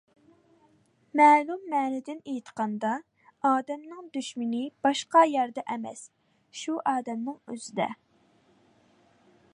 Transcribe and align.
مەلۇم 1.19 1.67
مەنىدىن 1.73 2.17
ئېيتقاندا، 2.31 2.93
ئادەمنىڭ 3.51 4.09
دۈشمىنى 4.17 4.63
باشقا 4.87 5.23
يەردە 5.35 5.67
ئەمەس، 5.75 6.05
شۇ 6.63 6.83
ئادەمنىڭ 6.95 7.39
ئۆزىدە. 7.47 7.89